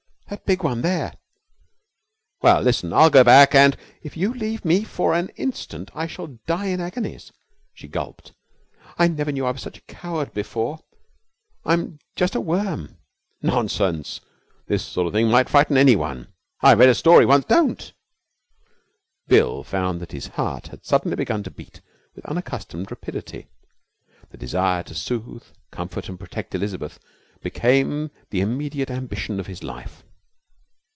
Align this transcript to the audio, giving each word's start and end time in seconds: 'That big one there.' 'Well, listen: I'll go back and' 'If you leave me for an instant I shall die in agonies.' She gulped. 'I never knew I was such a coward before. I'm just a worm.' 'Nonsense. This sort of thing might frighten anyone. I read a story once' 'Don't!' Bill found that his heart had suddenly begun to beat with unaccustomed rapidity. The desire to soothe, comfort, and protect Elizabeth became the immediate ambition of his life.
'That 0.31 0.45
big 0.45 0.63
one 0.63 0.81
there.' 0.81 1.13
'Well, 2.41 2.61
listen: 2.61 2.93
I'll 2.93 3.09
go 3.09 3.21
back 3.21 3.53
and' 3.53 3.75
'If 4.01 4.15
you 4.15 4.33
leave 4.33 4.63
me 4.63 4.85
for 4.85 5.13
an 5.13 5.27
instant 5.35 5.91
I 5.93 6.07
shall 6.07 6.39
die 6.47 6.67
in 6.67 6.79
agonies.' 6.79 7.33
She 7.73 7.89
gulped. 7.89 8.31
'I 8.97 9.09
never 9.09 9.33
knew 9.33 9.45
I 9.45 9.51
was 9.51 9.61
such 9.61 9.79
a 9.79 9.93
coward 9.93 10.33
before. 10.33 10.79
I'm 11.65 11.99
just 12.15 12.33
a 12.33 12.39
worm.' 12.39 12.97
'Nonsense. 13.41 14.21
This 14.67 14.85
sort 14.85 15.07
of 15.07 15.11
thing 15.11 15.29
might 15.29 15.49
frighten 15.49 15.75
anyone. 15.75 16.29
I 16.61 16.75
read 16.75 16.87
a 16.87 16.95
story 16.95 17.25
once' 17.25 17.43
'Don't!' 17.49 17.91
Bill 19.27 19.65
found 19.65 19.99
that 19.99 20.13
his 20.13 20.27
heart 20.27 20.67
had 20.67 20.85
suddenly 20.85 21.17
begun 21.17 21.43
to 21.43 21.51
beat 21.51 21.81
with 22.15 22.25
unaccustomed 22.25 22.89
rapidity. 22.89 23.49
The 24.29 24.37
desire 24.37 24.83
to 24.83 24.95
soothe, 24.95 25.43
comfort, 25.71 26.07
and 26.07 26.17
protect 26.17 26.55
Elizabeth 26.55 27.01
became 27.41 28.11
the 28.29 28.39
immediate 28.39 28.89
ambition 28.89 29.37
of 29.37 29.47
his 29.47 29.61
life. 29.61 30.05